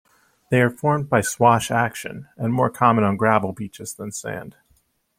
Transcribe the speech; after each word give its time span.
They 0.49 0.63
are 0.63 0.71
formed 0.71 1.09
by 1.09 1.21
swash 1.21 1.69
action 1.69 2.27
and 2.35 2.51
more 2.51 2.71
common 2.71 3.03
on 3.03 3.17
gravel 3.17 3.53
beaches 3.53 3.93
than 3.93 4.11
sand. 4.11 4.55